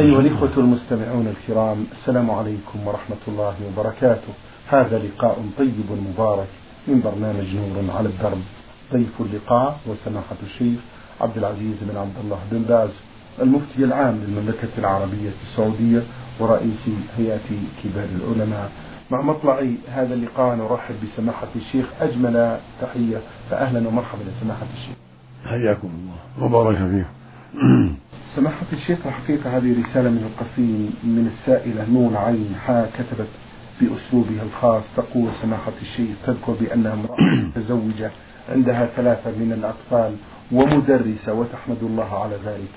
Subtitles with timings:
[0.00, 4.32] أيها الإخوة المستمعون الكرام السلام عليكم ورحمة الله وبركاته.
[4.68, 6.48] هذا لقاء طيب مبارك
[6.88, 8.42] من برنامج نور على الدرب.
[8.92, 10.80] ضيف اللقاء وسماحة الشيخ
[11.20, 12.90] عبد العزيز بن عبد الله بن باز
[13.42, 16.02] المفتي العام للمملكة العربية السعودية
[16.40, 16.84] ورئيس
[17.18, 17.48] هيئة
[17.84, 18.70] كبار العلماء.
[19.10, 23.20] مع مطلع هذا اللقاء نرحب بسماحة الشيخ أجمل تحية
[23.50, 24.96] فأهلا ومرحبا لسماحة الشيخ.
[25.44, 26.46] حياكم الله.
[26.46, 28.00] وبارك فيكم.
[28.36, 33.28] سماحة الشيخ الحقيقة هذه رسالة من القصيم من السائلة نون عين حا كتبت
[33.80, 34.82] بأسلوبها الخاص.
[34.96, 38.10] تقول سماحة الشيخ تذكر بأنها امرأة متزوجة
[38.48, 40.16] عندها ثلاثة من الأطفال
[40.52, 42.70] ومدرسة وتحمد الله على ذلك.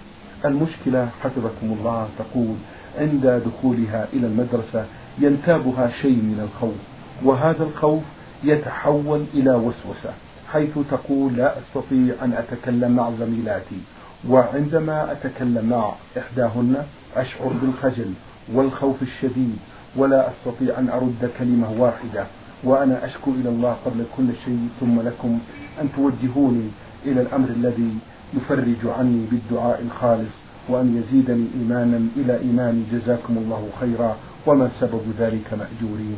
[0.46, 2.56] المشكلة حفظكم الله تقول
[2.98, 4.86] عند دخولها إلى المدرسة
[5.20, 6.76] ينتابها شيء من الخوف
[7.24, 8.04] وهذا الخوف
[8.44, 10.14] يتحول إلى وسوسة
[10.54, 13.82] حيث تقول لا أستطيع أن أتكلم مع زميلاتي.
[14.30, 18.14] وعندما أتكلم مع إحداهن أشعر بالخجل
[18.54, 19.58] والخوف الشديد
[19.96, 22.26] ولا أستطيع أن أرد كلمة واحدة
[22.64, 25.40] وأنا أشكو إلى الله قبل كل شيء ثم لكم
[25.82, 26.68] أن توجهوني
[27.06, 27.98] إلى الأمر الذي
[28.34, 30.36] يفرج عني بالدعاء الخالص
[30.70, 32.84] وأن يزيدني إيمانا إلى إيماني.
[32.92, 34.16] جزاكم الله خيرا.
[34.48, 36.18] وما سبب ذلك مأجورين؟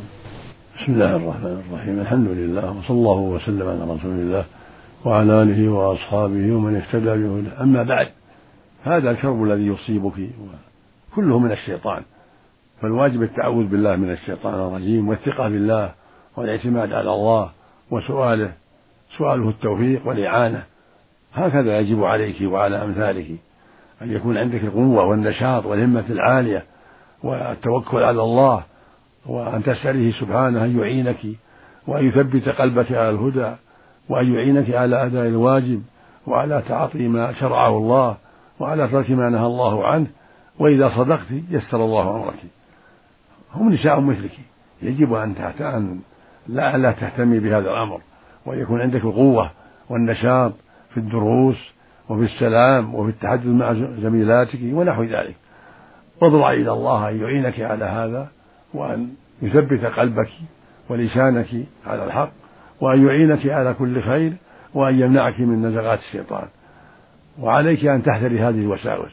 [0.78, 2.00] بسم الله الرحمن الرحيم.
[2.00, 4.44] الحمد لله وصلى الله وسلم على رسول الله.
[5.06, 7.62] وعلى آله وأصحابه ومن اهتدى بهداه.
[7.62, 8.08] أما بعد
[8.84, 10.30] هذا الكرب الذي يصيبك
[11.14, 12.02] كله من الشيطان.
[12.82, 15.90] فالواجب التعوذ بالله من الشيطان الرجيم والثقة بالله
[16.36, 17.50] والاعتماد على الله
[17.90, 18.52] وسؤاله
[19.18, 20.62] سؤاله التوفيق والإعانة.
[21.34, 23.26] هكذا يجب عليك وعلى أمثالك
[24.02, 26.64] أن يكون عندك القوة والنشاط والهمة العالية
[27.22, 28.62] والتوكل على الله
[29.26, 31.26] وأن تسأله سبحانه أن يعينك
[31.86, 33.54] وأن يثبت قلبك على الهدى
[34.08, 35.82] وأن يعينك على أداء الواجب
[36.26, 38.16] وعلى تعاطي ما شرعه الله
[38.60, 40.06] وعلى ترك ما نهى الله عنه
[40.58, 42.38] وإذا صدقت يسر الله أمرك.
[43.54, 44.38] هم نساء مثلك.
[44.82, 46.00] يجب أن أن
[46.46, 48.00] لا لا تهتمي بهذا الأمر.
[48.46, 49.50] وأن يكون عندك القوة
[49.90, 50.52] والنشاط
[50.90, 51.72] في الدروس
[52.08, 55.36] وفي السلام وفي التحدث مع زميلاتك ونحو ذلك.
[56.22, 58.28] واضرع إلى الله أن يعينك على هذا
[58.74, 59.08] وأن
[59.42, 60.30] يثبت قلبك
[60.88, 61.48] ولسانك
[61.86, 62.45] على الحق.
[62.80, 64.32] وأن يعينك على كل خير
[64.74, 66.48] وأن يمنعك من نزغات الشيطان.
[67.40, 69.12] وعليك أن تحذري هذه الوساوس.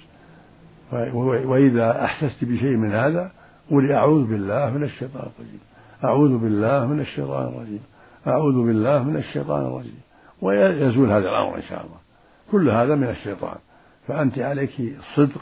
[1.13, 3.31] وإذا أحسست بشيء من هذا
[3.71, 5.59] قولي أعوذ بالله من الشيطان الرجيم.
[6.03, 7.81] أعوذ بالله من الشيطان الرجيم.
[8.27, 9.99] أعوذ بالله من الشيطان الرجيم.
[10.41, 11.97] ويزول هذا الأمر إن شاء الله.
[12.51, 13.57] كل هذا من الشيطان.
[14.07, 15.41] فأنت عليك الصدق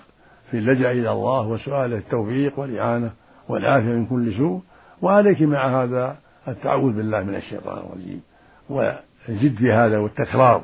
[0.52, 3.12] في اللجأ إلى الله وسؤاله التوفيق والإعانة
[3.50, 4.62] والعافية من كل سوء.
[5.02, 6.16] وعليك مع هذا
[6.48, 8.22] التعوذ بالله من الشيطان الرجيم.
[8.70, 10.64] وزد في هذا والتكرار.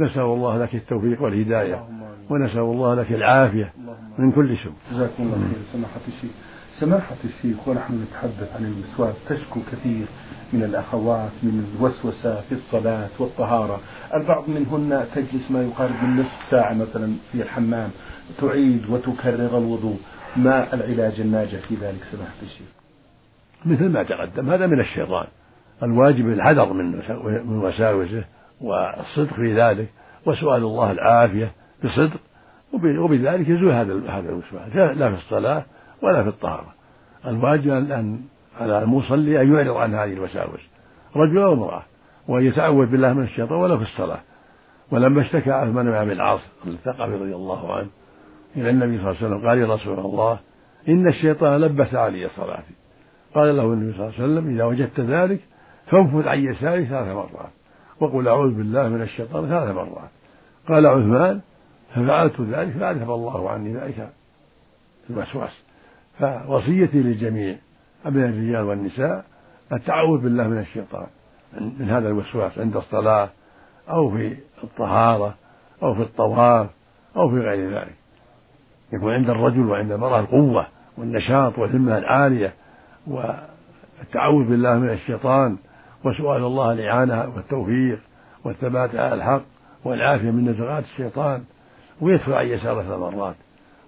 [0.00, 1.88] نسأل الله لك التوفيق والهداية.
[2.30, 3.72] ونسأل الله لك العافية.
[4.18, 4.72] من كل سوء.
[4.92, 5.62] جزاكم الله خير.
[5.72, 6.30] سماحة الشيخ.
[6.80, 9.14] سماحة الشيخ ونحن نتحدث عن الوسواس.
[9.28, 10.06] تشكو كثير
[10.52, 13.80] من الأخوات من الوسوسة في الصلاة والطهارة.
[14.14, 17.90] البعض منهن تجلس ما يقارب من نصف ساعة مثلا في الحمام.
[18.40, 19.98] تعيد وتكرر الوضوء.
[20.36, 22.81] ما العلاج الناجح في ذلك سماحة الشيخ؟
[23.66, 24.50] مثل ما تقدم.
[24.50, 25.26] هذا من الشيطان.
[25.82, 26.86] الواجب الحذر من
[27.46, 28.24] من وساوسه
[28.60, 29.88] والصدق في ذلك
[30.26, 31.52] وسؤال الله العافية
[31.84, 32.20] بصدق.
[32.72, 35.64] وبذلك يزول هذا هذا الوسواس لا في الصلاة
[36.02, 36.74] ولا في الطهارة.
[37.26, 38.20] الواجب أن
[38.60, 40.68] على المصلي أن يعرض عن هذه الوساوس.
[41.16, 41.82] رجل أو امرأة.
[42.28, 44.20] وأن يتعوذ بالله من الشيطان ولو في الصلاة.
[44.90, 47.88] ولما اشتكى عثمان بن عبد العاص الثقفي رضي الله عنه
[48.56, 50.38] إلى النبي صلى الله عليه وسلم قال يا رسول الله
[50.88, 52.74] إن الشيطان لبس علي صلاتي.
[53.34, 55.40] قال له النبي صلى الله عليه وسلم إذا وجدت ذلك
[55.86, 57.50] فانفذ عن يساري ثلاث مرات.
[58.00, 59.48] وقل أعوذ بالله من الشيطان.
[59.48, 60.10] ثلاث مرات.
[60.68, 61.40] قال عثمان
[61.94, 64.08] ففعلت ذلك فأذهب الله عني ذلك
[65.10, 65.62] الوسواس.
[66.18, 67.56] فوصيتي للجميع
[68.04, 69.24] من الرجال والنساء
[69.72, 71.06] التعوذ بالله من الشيطان
[71.78, 73.30] من هذا الوسواس عند الصلاة
[73.88, 75.34] أو في الطهارة
[75.82, 76.70] أو في الطواف
[77.16, 77.94] أو في غير ذلك.
[78.92, 80.66] يكون عند الرجل وعند المرأة القوة
[80.98, 82.54] والنشاط والهمة العالية.
[83.06, 85.56] والتعوذ بالله من الشيطان
[86.04, 87.98] وسؤال الله الإعانة والتوفيق
[88.44, 89.42] والثبات على الحق
[89.84, 91.44] والعافية من نزغات الشيطان
[92.00, 93.34] ويدفع عن يساره ثلاث مرات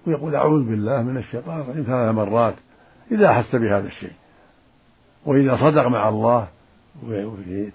[0.06, 2.54] ويقول أعوذ بالله من الشيطان الرجيم ثلاث مرات
[3.12, 4.12] إذا أحس بهذا الشيء
[5.26, 6.48] وإذا صدق مع الله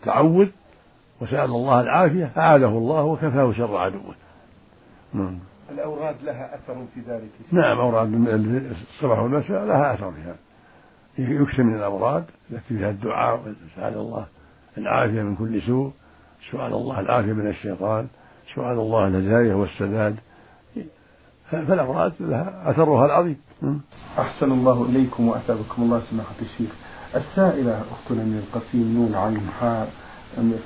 [0.04, 0.48] تعوذ
[1.22, 4.16] وسأل الله العافية أعاده الله وكفاه شر عدوه.
[5.14, 5.40] نعم.
[5.72, 7.30] الأوراد لها أثر في ذلك.
[7.52, 8.14] نعم أوراد
[8.94, 10.36] الصباح والمساء لها أثر فيها
[11.20, 14.26] يكثر من الأوراد يكفي فيها الدعاء وسأل الله
[14.78, 15.92] العافية من كل سوء
[16.52, 18.08] سؤال الله العافية من الشيطان
[18.56, 20.16] سؤال الله الهداية والسداد.
[21.52, 23.38] فالأفراد لها أثرها العظيم.
[24.20, 26.70] أحسن الله إليكم وأثابكم الله سماحة الشيخ.
[27.16, 29.90] السائلة أختنا من القسيم نون عين حاء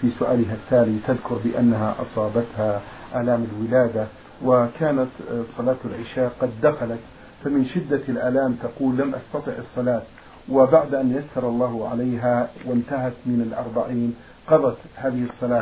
[0.02, 2.82] في سؤالها التالي تذكر بأنها أصابتها
[3.16, 4.08] آلام الولادة
[4.46, 5.10] وكانت
[5.58, 7.00] صلاة العشاء قد دخلت
[7.44, 10.02] فمن شدة الآلام تقول لم أستطع الصلاة.
[10.50, 14.16] وبعد أن يسر الله عليها وانتهت من الأربعين
[14.48, 15.62] قضت هذه الصلاة.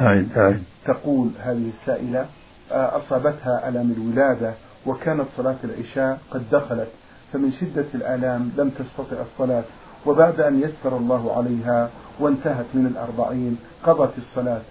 [0.85, 2.25] تقول هذه السائلة
[2.71, 4.53] أصابتها ألم الولادة
[4.85, 6.87] وكانت صلاة العشاء قد دخلت
[7.33, 9.63] فمن شدة الآلام لم تستطع الصلاة
[10.05, 11.89] وبعد أن يسر الله عليها
[12.19, 14.61] وانتهت من الأربعين قضت الصلاة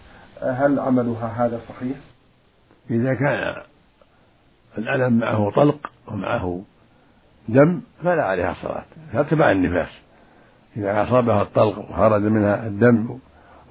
[0.43, 1.97] هل عملها هذا صحيح؟
[2.91, 3.63] إذا كان
[4.79, 6.63] الألم معه طلق ومعه
[7.49, 9.23] دم فلا عليها صلاة.
[9.23, 9.89] تبع النفاس.
[10.77, 13.19] إذا أصابها الطلق وخرج منها الدم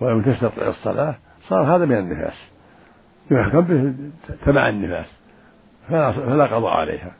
[0.02, 1.16] ولم تستطع الصلاة
[1.48, 2.52] صار هذا من النفاس.
[3.32, 3.94] يحكم به
[4.46, 5.08] تبع النفاس
[5.90, 7.12] فلا, فلا قضاء عليها.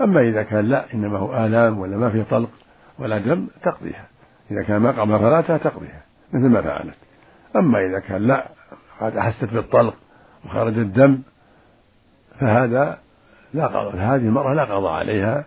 [0.00, 2.50] أما إذا كان لا إنما هو آلام ولا ما فيه طلق
[2.98, 4.04] ولا دم تقضيها.
[4.50, 6.96] إذا كان ما قام صلاتها تقضيها مثل ما فعلت.
[7.56, 8.48] أما إذا كان لا
[9.00, 9.94] قد أحست بالطلق
[10.44, 11.18] وخرج الدم
[12.40, 12.98] فهذا
[13.54, 15.44] لا قضاء هذه المرأة لا قضاء عليها.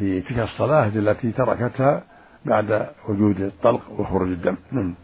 [0.00, 2.02] في تلك الصلاة التي تركتها
[2.44, 4.56] بعد وجود الطلق وخروج الدم.
[4.72, 4.94] نعم.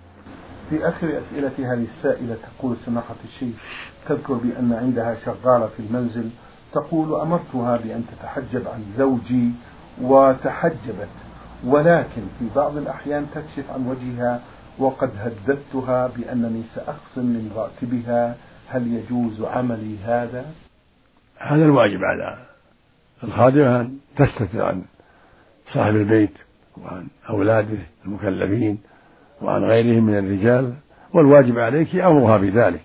[0.71, 3.55] في آخر أسئلة هذه السائلة تقول سماحة الشيخ
[4.09, 6.31] تذكر بأن عندها شغالة في المنزل
[6.73, 9.51] تقول أمرتها بأن تتحجب عن زوجي
[10.03, 11.09] وتحجبت
[11.65, 14.41] ولكن في بعض الأحيان تكشف عن وجهها
[14.79, 18.37] وقد هددتها بأنني سأخصم من راتبها.
[18.69, 20.47] هل يجوز عملي هذا؟
[21.39, 22.56] هذا الواجب على
[23.25, 24.83] الخادمة أن تستتر عن
[25.75, 26.33] صاحب البيت
[26.83, 28.79] وعن أولاده المكلفين
[29.43, 30.75] وعن غيرهم من الرجال
[31.15, 32.81] والواجب عليك أمرها بذلك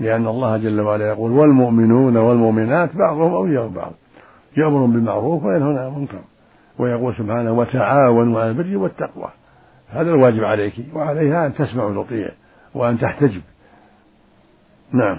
[0.00, 3.92] لأن الله جل وعلا يقول والمؤمنون والمؤمنات بعضهم أولياء بعض
[4.56, 6.20] يأمر بالمعروف وينهون عن المنكر
[6.78, 9.30] ويقول سبحانه وتعاونوا على البر والتقوى
[9.88, 12.28] هذا الواجب عليك وعليها أن تسمع وتطيع
[12.74, 13.42] وأن تحتجب.
[14.92, 15.18] نعم.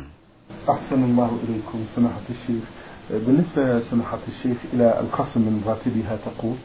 [0.69, 2.63] أحسن الله إليكم سماحة الشيخ.
[3.09, 6.55] بالنسبة سماحة الشيخ إلى الخصم من راتبها تقول؟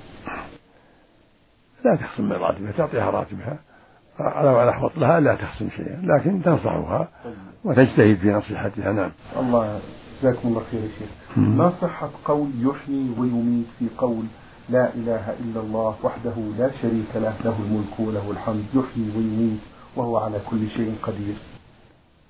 [1.85, 3.59] لا تخصم من راتبها تعطيها راتبها.
[4.19, 7.09] على على حوط لها لا تخصم شيئا لكن تنصحها
[7.65, 8.93] وتجتهد في نصيحتها.
[8.93, 9.13] نعم.
[9.37, 9.81] الله
[10.21, 11.39] جزاكم الله خير يا شيخ.
[11.39, 14.25] ما صحة قول يحيي ويميت في قول
[14.69, 19.61] لا إله إلا الله وحده لا شريك له له الملك وله الحمد يحيي ويميت
[19.97, 21.35] وهو على كل شيء قدير؟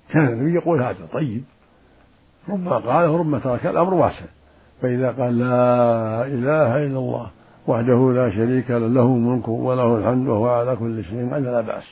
[0.09, 1.43] كان النبي يقول هذا طيب.
[2.49, 4.25] ربما قال وربما ترك الأمر واسع.
[4.81, 7.27] فإذا قال لا إله إلا الله
[7.67, 11.83] وحده لا شريك له له الملك وله الحمد وهو على كل شيء قدير فلا بأس.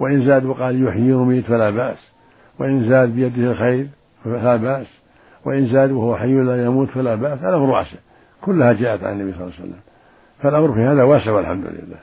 [0.00, 2.12] وإن زاد وقال يحيي ويميت فلا بأس.
[2.60, 3.86] وإن زاد بيده الخير
[4.24, 4.86] فلا بأس.
[5.46, 7.38] وإن زاد وهو حي لا يموت فلا بأس.
[7.42, 7.98] الأمر واسع.
[8.40, 9.80] كلها جاءت عن النبي صلى الله عليه وسلم.
[10.42, 11.98] فالأمر في هذا واسع والحمد لله.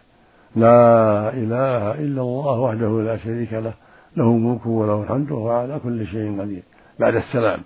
[0.56, 3.74] لا إله إلا الله وحده لا شريك له
[4.18, 6.64] له الملك وله الحمد وهو على كل شيء قدير
[7.00, 7.60] بعد السلام.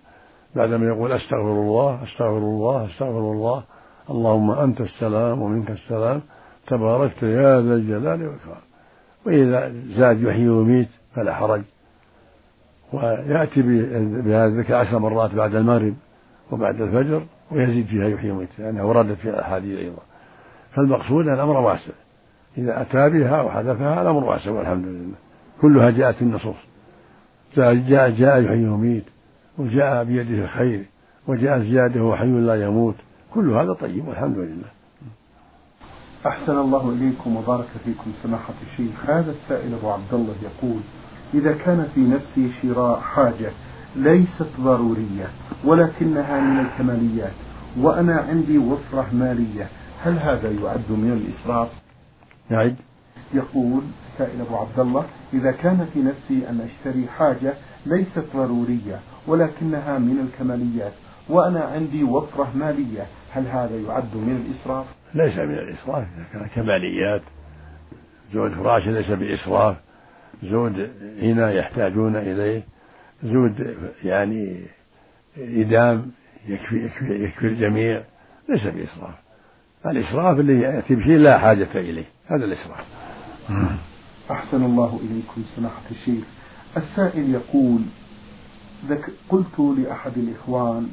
[0.56, 3.64] بعدما يقول أستغفر الله أستغفر الله أستغفر الله.
[4.10, 6.22] اللهم أنت السلام ومنك السلام.
[6.68, 8.62] تباركت يا ذا الجلال والإكرام.
[9.26, 11.62] وإذا زاد يحيي ويميت فلا حرج.
[12.94, 13.62] ويأتي
[14.22, 15.94] بهذا الذكر عشر مرات بعد المغرب
[16.52, 20.02] وبعد الفجر ويزيد فيها يحيي ويميت لأنها وردت في الأحاديث أيضا.
[20.76, 21.94] فالمقصود أن الأمر واسع.
[22.58, 25.16] إذا أتى بها أو حذفها الأمر واسع والحمد لله.
[25.62, 26.56] كلها جاءت في النصوص.
[27.56, 29.04] جاء جاء, جاء يحيي ويميت.
[29.60, 30.86] وجاء بيده الخير
[31.28, 32.96] وجاء زيادة وحي لا يموت.
[33.34, 34.70] كل هذا طيب والحمد لله.
[36.28, 39.10] أحسن الله إليكم وبارك فيكم سماحة الشيخ.
[39.10, 40.80] هذا السائل أبو عبد الله يقول
[41.34, 43.52] إذا كان في نفسي شراء حاجة
[43.96, 45.28] ليست ضرورية
[45.66, 47.32] ولكنها من الكماليات
[47.78, 49.68] وأنا عندي وفرة مالية
[50.04, 51.70] هل هذا يعد من الإسراف؟
[52.52, 52.76] يعد
[53.34, 57.54] يقول السائل أبو عبد الله إذا كان في نفسي أن أشتري حاجة
[57.86, 59.00] ليست ضرورية
[59.30, 60.94] ولكنها من الكماليات
[61.30, 63.08] وأنا عندي وفرة مالية.
[63.32, 67.22] هل هذا يعد من الإسراف؟ ليس من الإسراف إذا كان كماليات.
[68.32, 69.78] زود فراش ليس بإسراف.
[70.44, 72.64] زود هنا يحتاجون إليه.
[73.24, 74.66] زود يعني
[75.38, 76.12] إدام
[76.48, 78.04] يكفي يكفي يكفي الجميع.
[78.50, 79.16] ليس بإسراف.
[79.86, 82.06] الإسراف اللي يأتي بشيء لا حاجة إليه.
[82.28, 82.86] هذا الإسراف.
[84.32, 86.24] أحسن الله إليكم سماحة الشيخ.
[86.78, 87.82] السائل يقول
[89.30, 90.90] قلت لأحد الإخوان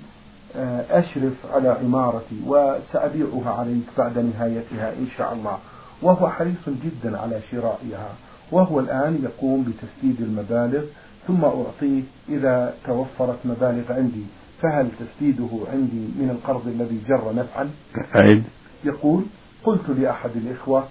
[0.56, 5.58] آه، أشرف على عمارتي وسأبيعها عليك بعد نهايتها إن شاء الله.
[6.02, 8.08] وهو حريص جدا على شرائها.
[8.52, 10.84] وهو الآن يقوم بتسديد المبالغ
[11.26, 14.24] ثم أعطيه إذا توفرت مبالغ عندي.
[14.62, 17.70] فهل تسديده عندي من القرض الذي جر نفعا؟
[18.16, 18.42] أعد.
[18.84, 19.24] يقول
[19.64, 20.84] قلت لأحد الإخوة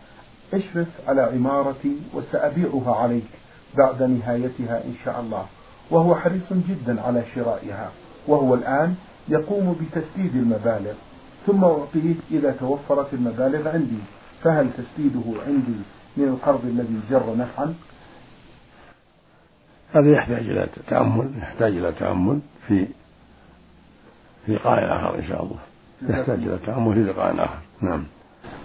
[0.54, 3.28] أشرف على عمارتي وسأبيعها عليك
[3.78, 5.46] بعد نهايتها إن شاء الله.
[5.92, 7.92] وهو حريص جدا على شرائها
[8.27, 8.96] وهو الآن
[9.27, 10.94] يقوم بتسديد المبالغ
[11.48, 14.00] ثم أعطيه إذا توفرت المبالغ عندي.
[14.44, 15.80] فهل تسديده عندي
[16.18, 17.74] من القرض الذي جر نفعا؟
[19.94, 22.88] هذا يحتاج إلى تأمل يحتاج إلى تأمل في
[24.46, 25.60] في لقاء آخر إن شاء الله.
[26.01, 27.60] يحتاج إلى تأمل في لقاء آخر.
[27.82, 28.04] نعم.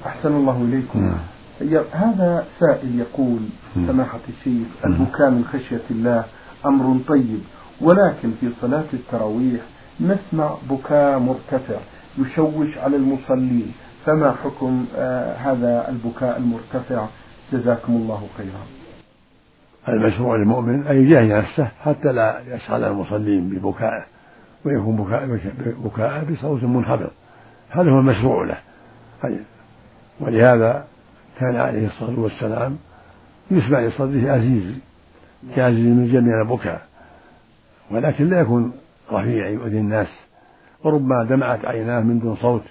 [0.07, 1.01] أحسن الله إليكم.
[1.01, 1.19] نعم.
[1.93, 3.41] هذا سائل يقول
[3.75, 6.25] سماحة الشيخ البكاء من خشية الله
[6.67, 7.41] أمر طيب
[7.81, 9.61] ولكن في صلاة التراويح
[10.01, 11.77] نسمع بكاء مرتفع
[12.19, 13.73] يشوش على المصلين.
[14.07, 17.07] فما حكم آه هذا البكاء المرتفع؟
[17.53, 18.67] جزاكم الله خيرا.
[19.89, 24.05] المشروع للمؤمن أن يجاهد نفسه حتى لا يشغل المصلين ببكائه
[24.65, 25.39] ويكون بكاء
[25.85, 27.11] بكاء بصوت منخفض.
[27.71, 28.59] هذا هو المشروع له.
[30.21, 30.85] ولهذا
[31.39, 32.77] كان عليه الصلاة والسلام
[33.51, 34.75] يسمع لصدره أزيز
[35.57, 36.83] كأزيز من جميع البكاء
[37.91, 38.73] ولكن لا يكون
[39.13, 40.09] رفيع يؤذي الناس
[40.85, 42.63] وربما دمعت عيناه من دون صوت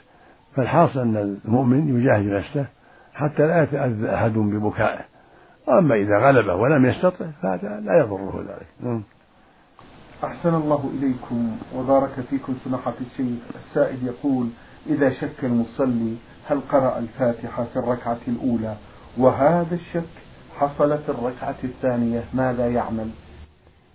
[0.56, 2.66] فالحاصل أن المؤمن يجاهد نفسه
[3.14, 5.06] حتى لا يتأذى أحد ببكائه.
[5.68, 8.68] وأما إذا غلبه ولم يستطع فهذا لا يضره ذلك.
[8.80, 9.04] نعم.
[10.24, 14.48] أحسن الله إليكم وبارك فيكم سماحة الشيخ السائل يقول
[14.88, 16.16] إذا شك المصلي
[16.48, 18.76] هل قرأ الفاتحة في الركعة الأولى؟
[19.18, 20.10] وهذا الشك
[20.60, 23.10] حصل في الركعة الثانية ماذا يعمل؟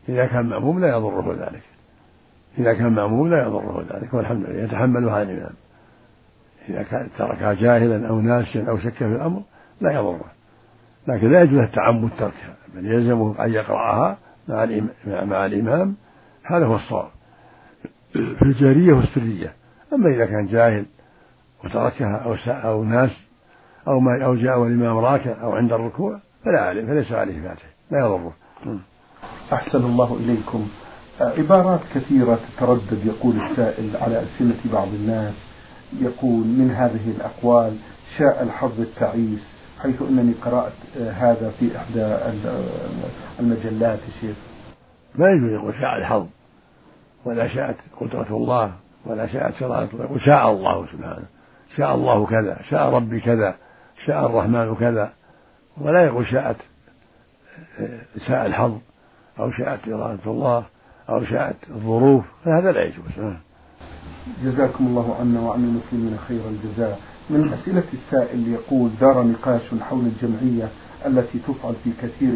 [0.09, 1.63] إذا كان مأموم لا يضره ذلك.
[2.59, 5.53] إذا كان مأموم لا يضره ذلك والحمد لله يتحملها الإمام
[6.69, 9.43] إذا كان تركها جاهلا أو ناسيا أو شك في الأمر
[9.81, 10.25] لا يضره.
[11.09, 14.19] لكن لا يجوز التعمد تركها بل يلزمه أن يقرأها
[14.49, 14.67] مع
[15.07, 15.97] مع الإمام.
[16.45, 17.09] هذا هو الصواب.
[18.13, 19.53] في الجارية والسرية.
[19.93, 20.87] أما إذا كان جاهل
[21.65, 23.11] وتركها أو أو ناس
[23.89, 27.99] أو ما أو جاء والإمام راكع أو عند الركوع فلا عليه فليس عليه فاتح لا
[27.99, 28.33] يضره.
[29.53, 30.69] أحسن الله إليكم.
[31.21, 35.35] عبارات كثيرة تتردد يقول السائل على ألسنة بعض الناس.
[36.01, 37.77] يقول من هذه الأقوال
[38.19, 42.17] شاء الحظ التعيس حيث أنني قرأت هذا في إحدى
[43.41, 44.37] المجلات الشيخ
[45.15, 46.27] ما يجوز يقول شاء الحظ
[47.25, 48.73] ولا شاءت قدرة الله
[49.07, 51.27] ولا شاءت شرائط الله وشاء الله سبحانه
[51.77, 53.57] شاء الله كذا شاء ربي كذا
[54.07, 55.13] شاء الرحمن كذا.
[55.81, 56.57] ولا يقول شاءت
[58.27, 58.79] شاء الحظ
[59.39, 60.67] أو شاءت إرادة الله
[61.09, 63.35] أو شاءت الظروف فهذا لا يجوز.
[64.45, 67.01] جزاكم الله عنا وعن المسلمين خير الجزاء.
[67.31, 70.69] من أسئلة السائل يقول دار نقاش حول الجمعية
[71.07, 72.33] التي تفعل في كثير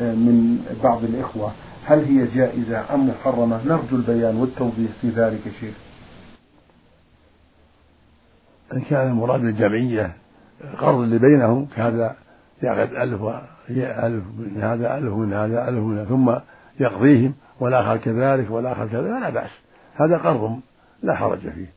[0.00, 1.52] من بعض الإخوة.
[1.84, 5.74] هل هي جائزة أم محرمة؟ نرجو البيان والتوضيح في ذلك شيخ.
[8.72, 10.16] إن كان المراد بالجمعية
[10.64, 12.16] القرض اللي بينهم كهذا
[12.62, 13.22] يأخذ ألف
[13.70, 16.34] ألف من هذا ألف من هذا ألف من هذا ثم
[16.80, 19.06] يقضيهم والآخر كذلك والآخر كذلك.
[19.06, 19.50] فلا بأس.
[19.94, 20.60] هذا قرض
[21.02, 21.72] لا حرج فيه.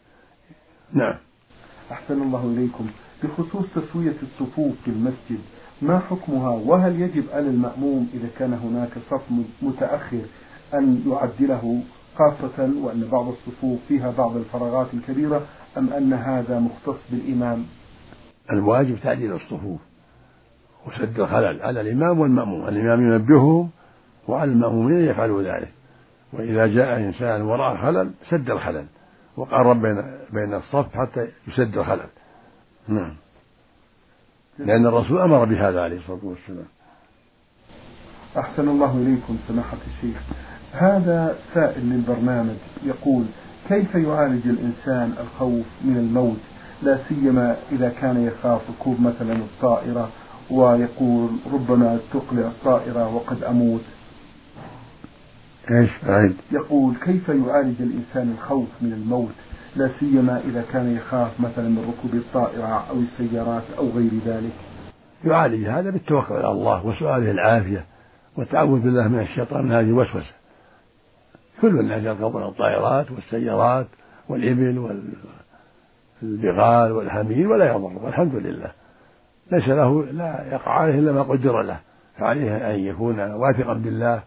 [0.94, 1.16] نعم.
[1.92, 2.88] أحسن الله إليكم.
[3.24, 5.40] بخصوص تسوية الصفوف في المسجد
[5.82, 9.24] ما حكمها؟ وهل يجب على المأموم إذا كان هناك صف
[9.62, 10.22] متأخر
[10.74, 11.84] أن يعدله
[12.16, 15.46] خاصة وأن بعض الصفوف فيها بعض الفراغات الكبيرة
[15.78, 17.66] أم أن هذا مختص بالإمام؟
[18.52, 19.80] الواجب تعديل الصفوف.
[20.88, 21.62] وسد الخلل.
[21.62, 22.68] على الإمام والمأموم.
[22.68, 23.70] الإمام ينبههم
[24.28, 25.72] وعلى المأمومين يفعلوا ذلك.
[26.34, 28.86] وإذا جاء إنسان وراء خلل سد الخلل.
[29.38, 32.10] وقرب بين بين الصف حتى يسد الخلل.
[32.88, 33.16] نعم.
[34.60, 36.68] لأن الرسول أمر بهذا عليه الصلاة والسلام.
[38.38, 40.22] أحسن الله إليكم سماحة الشيخ.
[40.74, 43.26] هذا سائل للبرنامج يقول
[43.70, 46.38] كيف يعالج الإنسان الخوف من الموت؟
[46.82, 50.10] لا سيما إذا كان يخاف ركوب مثلا الطائرة
[50.52, 53.82] ويقول ربما تقلع الطائرة وقد أموت.
[55.72, 59.34] إيش بعد؟ يقول كيف يعالج الإنسان الخوف من الموت؟
[59.76, 64.54] لا سيما إذا كان يخاف مثلا من ركوب الطائرة أو السيارات أو غير ذلك.
[65.26, 67.86] يعالج هذا بالتوكل على الله وسؤاله العافية
[68.38, 69.66] والتعوذ بالله من الشيطان.
[69.66, 70.34] من هذه الوسوسة
[71.62, 73.88] كل الناس يركبون الطائرات والسيارات
[74.30, 75.04] والإبل
[76.22, 78.81] والبغال والحمير ولا يضر والحمد لله.
[79.52, 81.80] ليس له لا يقع عليه إلا ما قدر له.
[82.18, 84.24] فعليه أن يكون واثقا بالله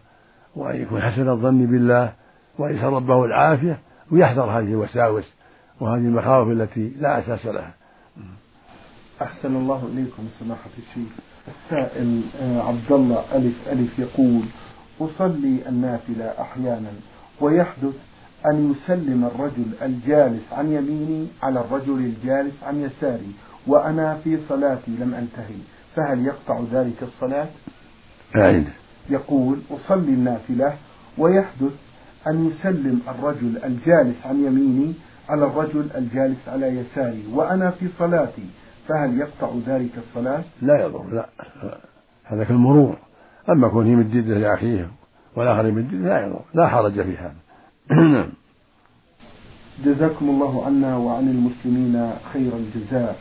[0.55, 2.13] وأن يكون حسن الظن بالله
[2.59, 3.79] وأن يسأل ربه العافية
[4.11, 5.33] ويحذر هذه الوساوس
[5.79, 7.73] وهذه المخاوف التي لا أساس لها.
[9.21, 11.11] أحسن الله إليكم سماحة الشيخ.
[11.47, 14.41] السائل آه، عبد الله ألف ألف يقول
[15.01, 16.91] أصلي النافلة أحيانا
[17.41, 17.93] ويحدث
[18.45, 23.31] أن يسلم الرجل الجالس عن يميني على الرجل الجالس عن يساري
[23.67, 25.59] وأنا في صلاتي لم أنتهي
[25.95, 27.47] فهل يقطع ذلك الصلاة؟
[28.35, 28.65] أعيد
[29.09, 30.73] يقول أصلي النافلة
[31.17, 31.73] ويحدث
[32.27, 34.93] أن يسلم الرجل الجالس عن يميني
[35.29, 38.45] على الرجل الجالس على يساري وأنا في صلاتي
[38.87, 41.29] فهل يقطع ذلك الصلاة؟ لا يضر لا.
[42.23, 42.97] هذا كالمرور.
[43.49, 44.91] أما كونه يمد يده لأخيه
[45.35, 47.35] والآخر يمد يده لا يضر لا حرج في هذا.
[48.13, 48.29] نعم.
[49.85, 53.15] جزاكم الله عنا وعن المسلمين خير الجزاء.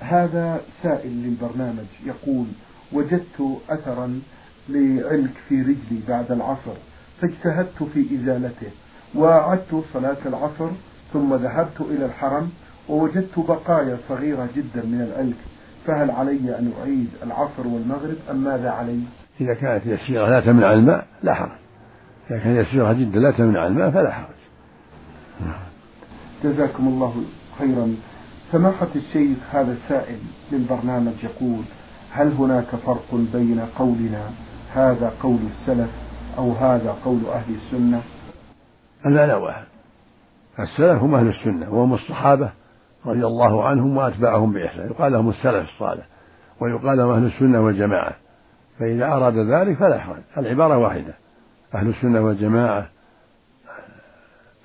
[0.00, 2.46] هذا سائل للبرنامج يقول
[2.92, 4.20] وجدت أثرا
[4.68, 6.74] لعلك في رجلي بعد العصر
[7.20, 8.70] فاجتهدت في إزالته
[9.14, 10.70] وأعدت صلاة العصر
[11.12, 12.50] ثم ذهبت إلى الحرم
[12.88, 15.36] ووجدت بقايا صغيرة جدا من العلك
[15.86, 19.00] فهل علي أن أعيد العصر والمغرب أم ماذا علي؟
[19.40, 21.58] إذا كانت يسيرة لا تمنع الماء لا حرج.
[22.30, 24.34] إذا كانت يسيرة جدا لا تمنع الماء فلا حرج.
[26.44, 27.14] جزاكم الله
[27.58, 27.94] خيرا.
[28.52, 30.18] سماحة الشيخ هذا السائل
[30.52, 31.64] للبرنامج يقول
[32.12, 34.30] هل هناك فرق بين قولنا
[34.74, 35.90] هذا قول السلف
[36.38, 38.02] أو هذا قول أهل السنة؟
[39.06, 39.64] المعنى واحد
[40.58, 42.52] السلف هم أهل السنة وهم الصحابة
[43.06, 44.86] رضي الله عنهم وأتباعهم بإحسان.
[44.86, 46.06] يقال لهم السلف الصالح
[46.60, 48.12] ويقال لهم أهل السنة والجماعة.
[48.78, 51.14] فإذا أراد ذلك فلا حرج العبارة واحدة.
[51.74, 52.88] أهل السنة والجماعة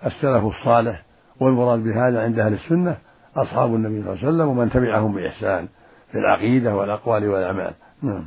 [0.05, 1.03] السلف الصالح
[1.39, 2.97] والمراد بهذا عند أهل السنة
[3.35, 5.67] أصحاب النبي صلى الله عليه وسلم ومن تبعهم بإحسان
[6.11, 7.73] في العقيدة والأقوال والأعمال.
[8.01, 8.25] نعم.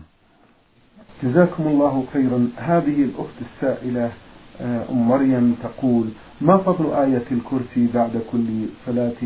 [1.23, 2.49] جزاكم الله خيرا.
[2.57, 4.13] هذه الأخت السائلة
[4.61, 6.09] آه، أم مريم تقول
[6.41, 9.23] ما فضل آية الكرسي بعد كل صلاة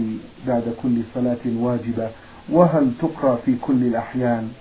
[0.47, 2.11] بعد كل صلاة واجبة؟
[2.51, 4.53] وهل تقرأ في كل الأحيان?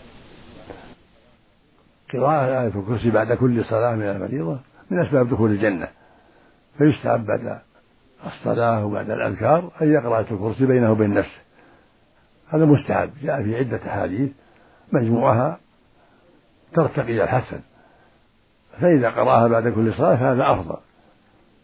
[2.14, 4.60] قراءة آية الكرسي بعد كل صلاة من الفريضة
[4.92, 5.88] من أسباب دخول الجنة.
[6.78, 7.62] فيستحب بعد
[8.26, 11.42] الصلاة وبعد الأذكار أن يقرأ آية الكرسي بينه وبين نفسه.
[12.50, 14.32] هذا مستحب جاء في عدة أحاديث
[14.92, 15.58] مجموعها
[16.74, 17.60] ترتقي إلى الحسن.
[18.80, 20.78] فإذا قرأها بعد كل صلاة فهذا أفضل.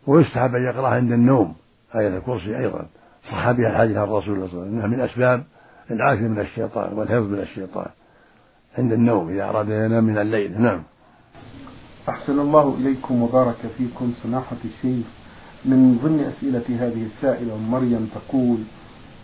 [0.08, 1.56] ويستحب أن يقرأها عند النوم
[1.96, 2.86] آية الكرسي أيضا.
[3.32, 5.44] صح بها الحديث عن الرسول صلى الله عليه وسلم إنها من أسباب
[5.92, 7.88] العافية من الشيطان والحفظ من الشيطان.
[8.78, 10.84] عند النوم إذا أراد أن ينام من الليل نعم.
[12.10, 15.06] أحسن الله إليكم وبارك فيكم سماحة الشيخ
[15.68, 18.58] من ضمن أسئلة هذه السائلة مريم تقول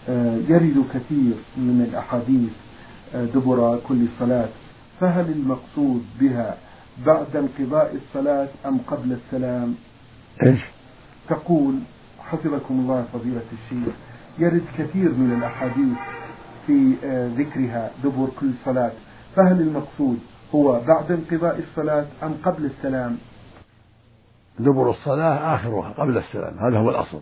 [0.10, 2.52] آه، يرد كثير من الأحاديث
[3.16, 4.50] آه، دبر كل صلاة
[5.00, 6.58] فهل المقصود بها
[7.06, 9.76] بعد انقضاء الصلاة أم قبل السلام؟
[10.46, 10.60] إيش؟
[11.30, 11.76] تقول
[12.20, 13.94] حفظكم الله فضيلة الشيخ
[14.40, 15.98] يرد كثير من الأحاديث
[16.68, 18.92] في آه، ذكرها دبر كل صلاة
[19.36, 20.20] فهل المقصود
[20.56, 23.18] هو بعد انقضاء الصلاة أم قبل السلام؟
[24.60, 27.22] دبر الصلاة آخرها قبل السلام هذا هو الأصل.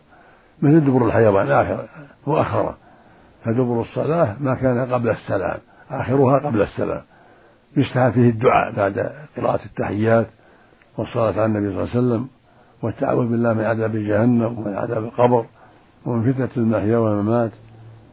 [0.61, 1.85] مثل دبر الحيوان آخر
[2.25, 2.77] وآخره
[3.43, 5.59] فدبر الصلاة ما كان قبل السلام
[5.91, 7.01] آخرها قبل السلام.
[7.77, 10.27] يستحى فيه الدعاء بعد قراءة التحيات
[10.97, 12.27] والصلاة على النبي صلى الله عليه وسلم
[12.83, 15.45] والتعوذ بالله من عذاب جهنم ومن عذاب القبر
[16.05, 17.51] ومن فتنة المحيا والممات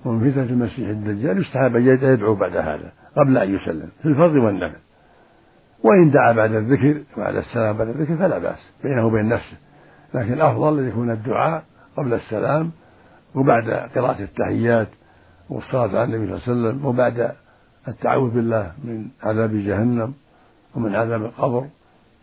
[0.05, 1.39] ومن فتنة المسيح الدجال.
[1.39, 4.79] يستحب أن يدعو بعد هذا قبل أن يسلم في الفرض والنفل
[5.85, 9.57] وإن دعا بعد الذكر بعد السلام بعد الذكر فلا بأس بينه وبين نفسه.
[10.15, 11.65] لكن الأفضل أن يكون الدعاء
[11.97, 12.71] قبل السلام
[13.35, 14.89] وبعد قراءة التحيات
[15.51, 17.33] والصلاة على النبي صلى الله عليه وسلم وبعد
[17.89, 20.15] التعوذ بالله من عذاب جهنم
[20.75, 21.67] ومن عذاب القبر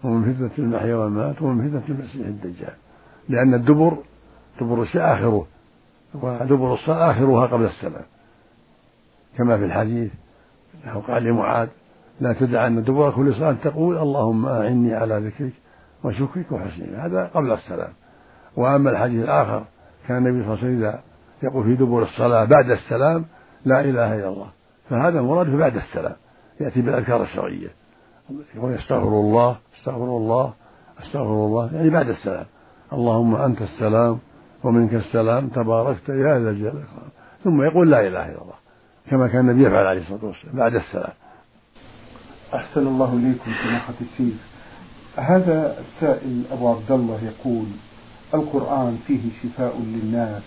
[0.03, 2.73] ومن فتنة المحيا والممات ومن فتنة المسيح الدجال.
[3.29, 3.97] لأن الدبر
[4.61, 5.47] دبر الشيء آخره
[6.13, 8.05] ودبر الصلاة آخرها قبل السلام.
[9.37, 10.11] كما في الحديث
[10.83, 11.67] أنه قال لمعاذ
[12.19, 15.53] لا تدع أن دبر كل صلاة تقول اللهم أعني على ذكرك
[16.03, 17.93] وشكرك وحسن هذا قبل السلام.
[18.57, 19.63] وأما الحديث الآخر
[20.07, 21.01] كان النبي صلى الله عليه وسلم
[21.43, 23.25] يقول في دبر الصلاة بعد السلام
[23.65, 24.49] لا إله إلا الله.
[24.89, 26.15] فهذا المراد بعد السلام
[26.61, 27.69] يأتي بالأذكار الشرعية.
[28.55, 30.53] يقول استغفر الله استغفر الله
[30.99, 32.45] استغفر الله يعني بعد السلام.
[32.93, 34.19] اللهم أنت السلام
[34.63, 36.83] ومنك السلام تباركت يا ذا الجلال
[37.43, 38.53] ثم يقول لا إله إلا الله
[39.09, 41.13] كما كان النبي يفعل عليه الصلاة والسلام بعد السلام.
[42.55, 44.35] أحسن الله إليكم سماحة الشيخ
[45.17, 47.65] هذا السائل أبو عبد الله يقول
[48.33, 50.43] القرآن فيه شفاء للناس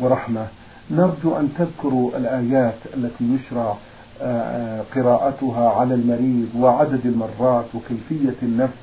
[0.00, 0.46] ورحمة.
[0.90, 3.76] نرجو أن تذكروا الآيات التي يشرع
[4.22, 8.78] آه، قراءتها على المريض وعدد المرات وكيفية النفس.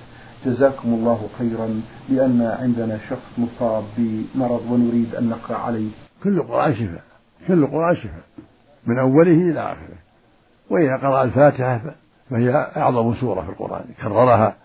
[0.45, 5.89] جزاكم الله خيرا لأن عندنا شخص مصاب بمرض ونريد أن نقرأ عليه.
[6.23, 7.03] كل القرآن شفاء
[7.47, 8.23] كل القرآن شفاء
[8.87, 9.97] من أوله إلى آخره.
[10.69, 11.95] وإذا قرأ الفاتحة
[12.33, 13.85] فهي أعظم سورة في القرآن.
[14.01, 14.55] كررها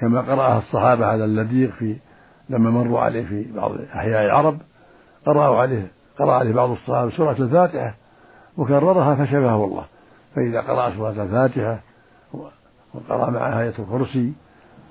[0.00, 1.96] كما قرأها الصحابة على اللديق في
[2.50, 4.58] لما مروا عليه في بعض أحياء العرب
[5.26, 7.94] قرأوا عليه قرأ عليه بعض الصحابة سورة الفاتحة
[8.56, 9.84] وكررها فشفاه الله.
[10.34, 11.80] فإذا قرأ سورة الفاتحة
[12.94, 14.32] وقرأ معها آية الكرسي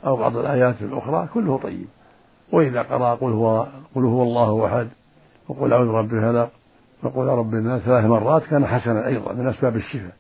[0.06, 1.88] أو بعض الآيات الأخرى كله طيب.
[2.54, 4.88] وإذا قرأ قل هو قل هو الله أحد
[5.50, 6.50] وقل أعوذ برب الفلق
[7.04, 10.14] وقل رب الناس ثلاث مرات كان حسنا أيضا من أسباب الشفاء.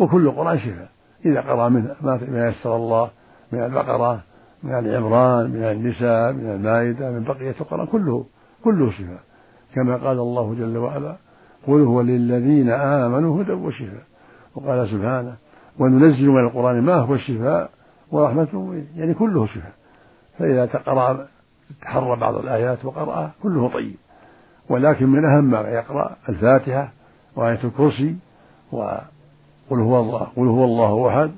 [0.00, 0.88] وكل قرآن شفاء.
[1.24, 3.10] إذا قرأ منه ما يسر الله
[3.52, 4.22] من البقرة
[4.62, 8.26] من آل عمران من النساء من المائدة من بقية القرآن كله
[8.64, 9.20] كله شفاء.
[9.74, 11.16] كما قال الله جل وعلا
[11.66, 14.02] قل هو للذين آمنوا هدى وشفاء
[14.54, 15.36] وقال سبحانه
[15.78, 17.70] وننزل من القرآن ما هو الشفاء
[18.10, 19.72] ورحمة يعني كله شفاء.
[20.38, 21.26] فإذا تقرأ
[21.82, 23.96] تحرى بعض الآيات وقرأ كله طيب.
[24.68, 26.92] ولكن من أهم ما يقرأ الفاتحة
[27.36, 28.16] وآية الكرسي
[29.70, 31.30] وقل هو الله قل هو الله أحد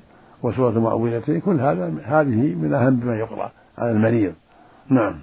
[0.43, 4.33] وسورة المعوذتين كل هذا هذه من أهم ما يقرأ على المريض.
[4.89, 5.21] نعم.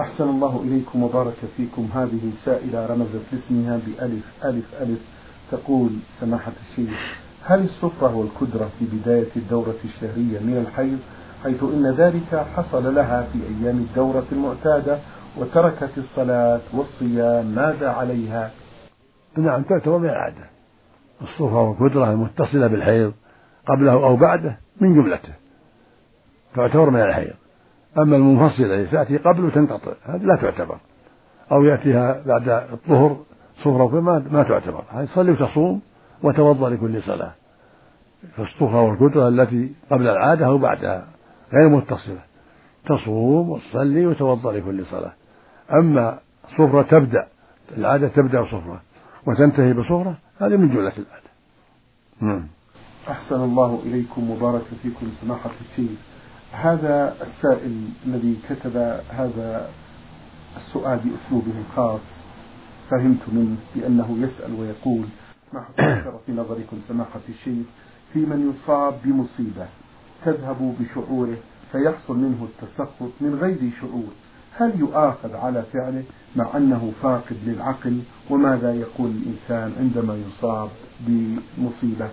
[0.00, 1.88] أحسن الله إليكم وبارك فيكم.
[1.94, 5.00] هذه سائلة رمزت لاسمها بألف ألف ألف.
[5.50, 5.90] تقول
[6.20, 10.98] سماحة الشيخ هل السفرة والكدرة في بداية الدورة الشهرية من الحيض
[11.44, 14.98] حيث إن ذلك حصل لها في أيام الدورة المعتادة
[15.36, 18.50] وتركت الصلاة والصيام ماذا عليها؟
[19.36, 20.57] نعم تعتبر من العادة.
[21.22, 23.12] الصفرة والكدرة المتصلة بالحيض
[23.66, 25.32] قبله أو بعده من جملته
[26.54, 27.34] تعتبر من الحيض.
[27.98, 30.78] أما المنفصلة التي تأتي قبل وتنقطع هذه لا تعتبر.
[31.52, 33.16] أو يأتيها بعد الظهر
[33.56, 34.84] صفرة ما ما تعتبر.
[34.90, 35.80] هذه تصلي وتصوم
[36.22, 37.32] وتوضأ لكل صلاة.
[38.36, 41.06] فالصفرة والكدرة التي قبل العادة أو بعدها
[41.52, 42.20] غير متصلة
[42.86, 45.12] تصوم وتصلي وتوضأ لكل صلاة.
[45.72, 46.18] أما
[46.58, 47.26] صفرة تبدأ
[47.78, 48.80] العادة تبدأ صفرة.
[49.28, 51.30] وتنتهي بصفرة هذه من جملة العادة
[52.20, 52.46] نعم.
[53.08, 55.98] أحسن الله إليكم وبارك فيكم سماحة الشيخ
[56.52, 58.76] هذا السائل الذي كتب
[59.08, 59.70] هذا
[60.56, 62.00] السؤال بأسلوبه الخاص
[62.90, 65.04] فهمت منه بأنه يسأل ويقول
[65.52, 65.64] ما
[66.26, 67.66] في نظركم سماحة الشيخ
[68.12, 69.68] في من يصاب بمصيبة
[70.24, 71.36] تذهب بشعوره
[71.72, 74.12] فيحصل منه التسخط من غير شعور.
[74.58, 76.02] هل يؤاخذ على فعله
[76.36, 80.68] مع أنه فاقد للعقل وماذا يقول الإنسان عندما يصاب
[81.00, 82.08] بمصيبة؟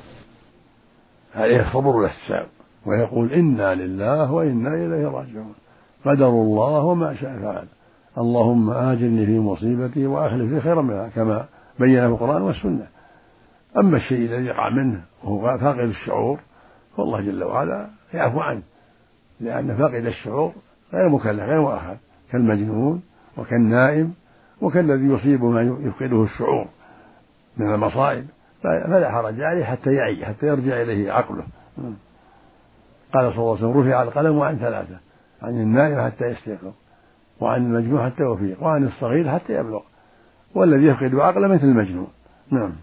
[1.35, 2.47] عليه الصبر والاحتساب
[2.85, 5.53] ويقول إنا لله وإنا إليه راجعون.
[6.05, 7.67] قدر الله وما شاء فعل.
[8.17, 11.45] اللهم آجرني في مصيبتي وأخلف لي خيرا منها كما
[11.79, 12.87] بين في القرآن والسنة.
[13.77, 16.39] أما الشيء الذي يقع منه وهو فاقد الشعور
[16.97, 18.61] فالله جل وعلا يعفو عنه
[19.39, 20.53] لأن فاقد الشعور
[20.93, 21.95] غير مكلف غير مؤاخذ
[22.35, 23.01] كالمجنون
[23.37, 24.13] وكالنائم
[24.61, 26.67] وكالذي يصيبه ما يفقده الشعور
[27.57, 28.25] من المصائب.
[28.63, 31.43] فلا حرج عليه حتى يعي حتى يرجع إليه عقله.
[33.13, 34.99] قال صلى الله عليه وسلم رفع القلم عن ثلاثة
[35.41, 36.73] عن النائم حتى يستيقظ
[37.41, 39.81] وعن المجنون حتى يفيق وعن الصغير حتى يبلغ
[40.55, 42.07] والذي يفقد عقله مثل المجنون.
[42.51, 42.75] نعم.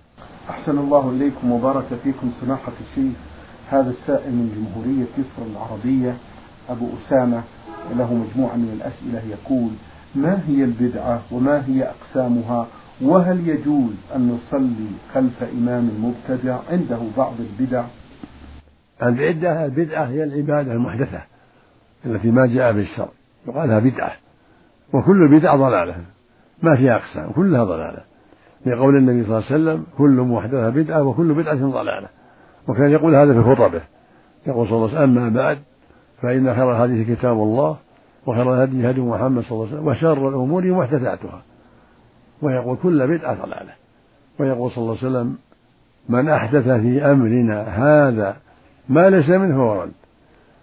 [0.51, 3.17] أحسن الله إليكم وبارك فيكم سماحة الشيخ
[3.71, 6.17] هذا السائل من جمهورية مصر العربية
[6.69, 7.43] أبو أسامة.
[7.91, 9.71] له مجموعة من الأسئلة يقول
[10.15, 12.67] ما هي البدعة وما هي أقسامها؟
[13.03, 17.85] وهل يجوز أن نصلي خلف إمام مبتدع عنده بعض البدع؟
[19.03, 21.23] البدعة البدعة هي العبادة المحدثة
[22.07, 23.09] التي ما جاء في الشرع
[23.49, 24.13] يقال لها بدعة
[24.93, 25.97] وكل بدعة ضلالة.
[26.63, 28.05] ما فيها أقسام؟ كلها ضلالة.
[28.67, 32.09] لقول النبي صلى الله عليه وسلم كل محدثة بدعة وكل بدعة ضلالة.
[32.69, 33.83] وكان يقول هذا في خطبه.
[34.47, 35.59] يقول صلى الله عليه وسلم أما بعد
[36.23, 37.77] فإن خير الحديث كتاب الله
[38.27, 41.43] وخير الهدي هدي محمد صلى الله عليه وسلم وشر الأمور محدثاتها.
[42.43, 43.73] ويقول كل بدعة ضلالة.
[44.41, 45.37] ويقول صلى الله عليه وسلم
[46.09, 48.37] من أحدث في أمرنا هذا
[48.89, 49.93] ما ليس منه فهو رد.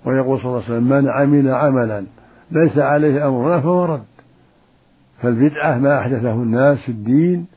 [0.06, 2.06] ويقول صلى الله عليه وسلم من عمل عملا
[2.52, 4.04] ليس عليه أمرنا فهو رد.
[5.22, 7.48] فالبدعة ما أحدثه الناس في الدين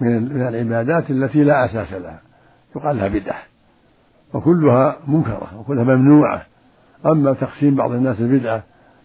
[0.00, 2.20] من العبادات التي لا أساس لها.
[2.76, 3.42] يقال لها بدعة.
[4.34, 6.42] وكلها منكرة وكلها ممنوعة.
[7.06, 8.62] أما تقسيم بعض الناس البدعة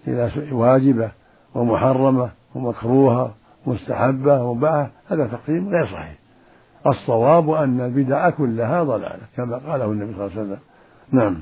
[0.07, 1.11] إلى واجبة
[1.55, 3.33] ومحرمة ومكروهة
[3.67, 6.15] مستحبة ومباحة هذا تقسيم غير صحيح.
[6.87, 10.59] الصواب أن البدع كلها ضلالة كما قاله النبي صلى الله عليه وسلم.
[11.11, 11.37] نعم.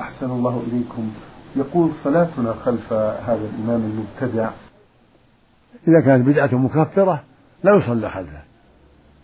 [0.00, 1.12] أحسن الله إليكم.
[1.56, 4.50] يقول صلاتنا خلف هذا الإمام المبتدع.
[5.88, 7.22] إذا كانت بدعة مكفرة
[7.64, 8.42] لا يصلى خلفه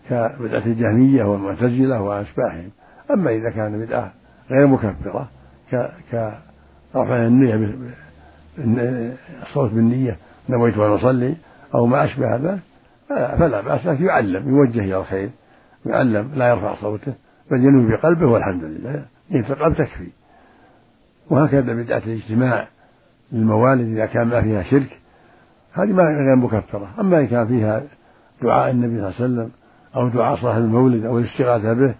[0.09, 2.69] كبدعة الجهمية والمعتزلة وأشباههم.
[3.11, 4.13] أما إذا كان بدعة
[4.51, 5.29] غير مكفرة
[5.71, 7.75] كرفع النية
[9.43, 10.17] الصوت بالنية
[10.49, 11.35] نويت أن أصلي
[11.75, 12.59] أو ما أشبه هذا
[13.09, 15.29] فلا بأس لكن يعلم يوجه إلى الخير
[15.85, 17.13] يعلم لا يرفع صوته
[17.51, 20.07] بل ينوي بقلبه والحمد لله نية القلب تكفي.
[21.29, 22.67] وهكذا بدعة الاجتماع
[23.31, 24.99] للموالد إذا كان ما فيها شرك
[25.73, 26.89] هذه ما غير مكفرة.
[26.99, 27.83] أما إن كان فيها
[28.41, 29.51] دعاء النبي صلى الله عليه وسلم
[29.95, 31.95] أو دعاء صاحب المولد أو الاستغاثة به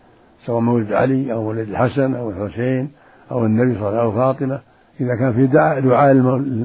[0.45, 2.91] سواء مولد علي أو مولد الحسن أو الحسين
[3.31, 4.61] أو النبي صلى الله عليه وسلم أو فاطمة
[4.99, 6.13] إذا كان في دعاء دعاء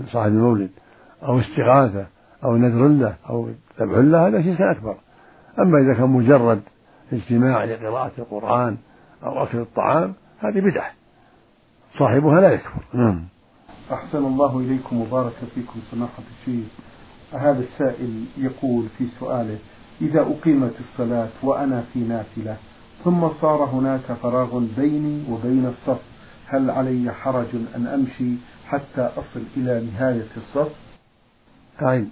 [0.07, 0.71] صاحب المولد
[1.23, 2.07] أو استغاثة
[2.45, 3.49] أو نذر له أو
[3.81, 4.97] ذبح له هذا شيء أكبر.
[5.59, 6.61] أما إذا كان مجرد
[7.13, 8.77] اجتماع لقراءة القرآن
[9.25, 10.91] أو أكل الطعام هذه بدعة.
[11.99, 12.83] صاحبها لا يكفر.
[12.93, 13.25] نعم.
[13.93, 16.67] أحسن الله إليكم وبارك فيكم سماحة الشيخ.
[17.33, 19.59] هذا السائل يقول في سؤاله
[20.01, 22.57] إذا أقيمت الصلاة وأنا في نافلة
[23.05, 26.14] ثم صار هناك فراغ بيني وبين الصف
[26.47, 28.35] هل علي حرج أن أمشي
[28.67, 30.73] حتى أصل إلى نهاية الصف؟
[31.83, 32.07] أي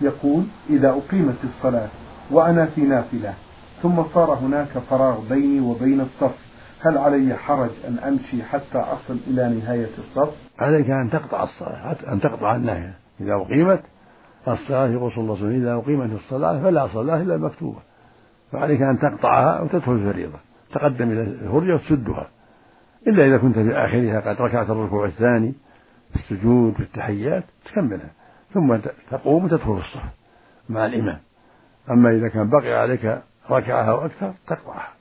[0.00, 1.88] يقول إذا أقيمت الصلاة
[2.30, 3.34] وأنا في نافلة
[3.82, 6.34] ثم صار هناك فراغ بيني وبين الصف
[6.80, 12.20] هل علي حرج أن أمشي حتى أصل إلى نهاية الصف؟ عليك أن تقطع الصلاة أن
[12.20, 13.82] تقطع النهاية إذا أقيمت
[14.48, 17.78] الصلاة يقول صلى الله عليه وسلم إذا أقيمت الصلاة فلا صلاة إلا المكتوبة.
[18.52, 20.38] فعليك أن تقطعها وتدخل الفريضة.
[20.74, 22.28] تقدم إلى الهرجة وتسدها.
[23.06, 25.54] إلا إذا كنت في آخرها قد ركعت الركوع الثاني
[26.10, 28.10] في السجود في التحيات تكملها.
[28.54, 28.76] ثم
[29.10, 30.02] تقوم وتدخل الصف
[30.68, 31.18] مع الإمام.
[31.90, 34.92] أما إذا كان بقي عليك ركعة أو أكثر تقطعها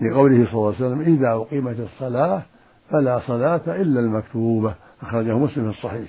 [0.00, 2.42] لقوله صلى الله عليه وسلم إذا أقيمت الصلاة
[2.90, 4.74] فلا صلاة إلا المكتوبة.
[5.02, 6.08] أخرجه مسلم في الصحيح.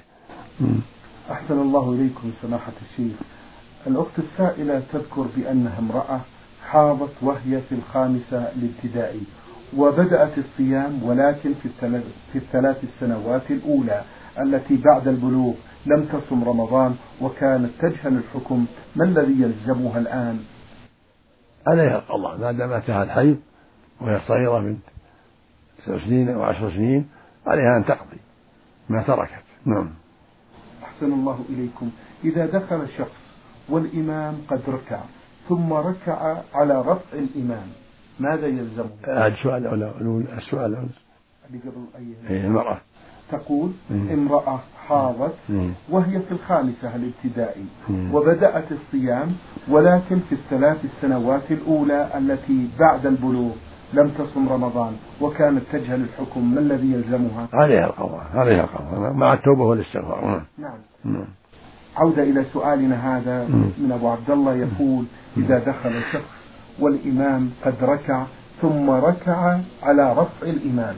[1.31, 3.15] أحسن الله إليكم سماحة الشيخ.
[3.87, 6.19] الأخت السائلة تذكر بأنها امرأة
[6.69, 9.21] حاضت وهي في الخامسة الابتدائي
[9.77, 14.01] وبدأت الصيام ولكن في الثلاث, في الثلاث السنوات الأولى
[14.41, 15.53] التي بعد البلوغ
[15.85, 20.39] لم تصم رمضان وكانت تجهل الحكم ما الذي يلزمها الآن؟
[21.67, 23.39] عليها القضاء ما دام أتاها الحيض
[24.01, 24.77] وهي صغيرة من
[25.77, 27.09] تسع سنين أو عشر سنين
[27.47, 28.19] عليها أن تقضي
[28.89, 29.43] ما تركت.
[29.65, 29.93] نعم.
[30.83, 31.89] أحسن الله إليكم.
[32.23, 33.23] إذا دخل شخص
[33.69, 34.99] والإمام قد ركع
[35.49, 37.67] ثم ركع على رفع الإمام
[38.19, 40.89] ماذا يلزمه؟ هذا السؤال الأول السؤال الأول
[41.49, 42.77] اللي قبل أي إيه، المرأة.
[43.31, 45.33] تقول امرأة حاضت
[45.89, 47.65] وهي في الخامسة الابتدائي
[48.13, 49.35] وبدأت الصيام
[49.69, 53.51] ولكن في الثلاث السنوات الأولى التي بعد البلوغ
[53.93, 56.53] لم تصم رمضان وكانت تجهل الحكم.
[56.53, 59.13] ما الذي يلزمها؟ عليها القضاء عليها القضاء.
[59.13, 60.25] مع التوبة والاستغفار.
[60.25, 60.41] نعم.
[60.57, 61.27] نعم, نعم.
[61.95, 63.47] عودة إلى سؤالنا هذا
[63.77, 65.05] من أبو عبد الله يقول
[65.37, 66.43] إذا دخل شخص
[66.79, 68.25] والإمام قد ركع
[68.61, 70.95] ثم ركع على رفع الإمام.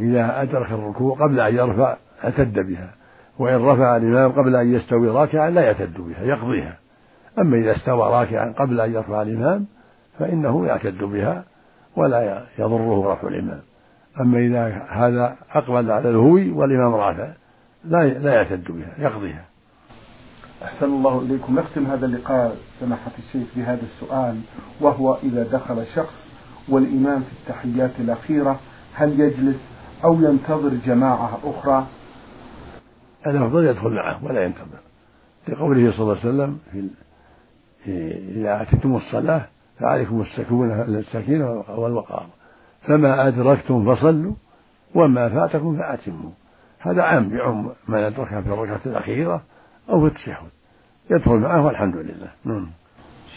[0.00, 2.94] إذا أدرك الركوع قبل أن يرفع اعتد بها
[3.38, 6.78] وإن رفع الإمام قبل أن يستوي راكعا لا يعتد بها يقضيها.
[7.38, 9.66] أما إذا استوى راكعا قبل أن يرفع الإمام
[10.18, 11.44] فإنه يعتد بها
[11.96, 13.60] ولا يضره رفع الإمام.
[14.20, 17.28] أما إذا هذا أقبل على الهوي والإمام رافع
[17.84, 19.49] لا لا يعتد بها يقضيها.
[20.62, 21.58] أحسن الله إليكم.
[21.58, 24.40] نختم هذا اللقاء سماحة الشيخ بهذا السؤال
[24.80, 26.28] وهو إذا دخل شخص
[26.68, 28.60] والإمام في التحيات الأخيرة
[28.94, 29.56] هل يجلس
[30.04, 31.86] أو ينتظر جماعة أخرى؟
[33.26, 34.80] الأفضل يدخل معه ولا ينتظر.
[35.48, 36.88] لقوله صلى الله عليه وسلم في
[38.36, 39.46] إذا أتيتم الصلاة
[39.78, 42.26] فعليكم السكونة السكينة والوقار.
[42.82, 44.34] فما أدركتم فصلوا
[44.94, 46.30] وما فاتكم فأتموا.
[46.78, 49.42] هذا عام يعم من أدركها في الركعة الأخيرة
[49.90, 50.50] أو التشهد
[51.10, 52.30] يدخل معه والحمد لله.
[52.44, 52.70] نعم.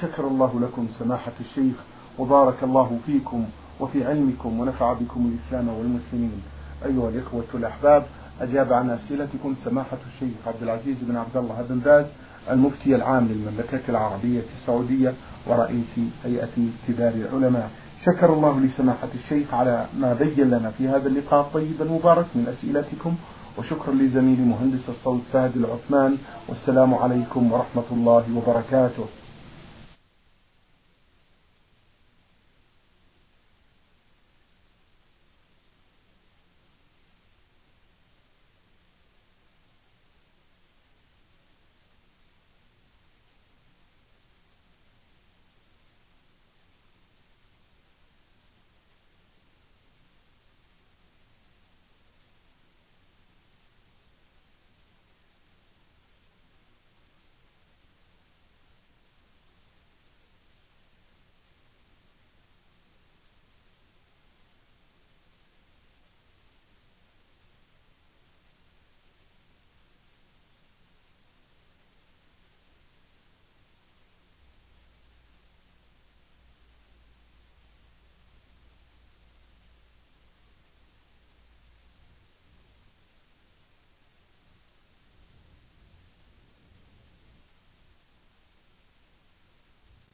[0.02, 1.76] شكر الله لكم سماحة الشيخ
[2.20, 3.46] وبارك الله فيكم
[3.80, 6.42] وفي علمكم ونفع بكم الإسلام والمسلمين.
[6.86, 8.06] أيها الإخوة الأحباب
[8.42, 12.06] أجاب عن أسئلتكم سماحة الشيخ عبد العزيز بن عبد الله بن باز
[12.52, 15.14] المفتي العام للمملكة العربية السعودية
[15.48, 16.56] ورئيس هيئة
[16.88, 17.70] كبار العلماء.
[18.06, 23.16] شكر الله لسماحة الشيخ على ما بين لنا في هذا اللقاء الطيب المبارك من أسئلتكم.
[23.58, 26.18] وشكرا لزميلي مهندس الصوت فهد العثمان
[26.50, 29.06] والسلام عليكم ورحمة الله وبركاته.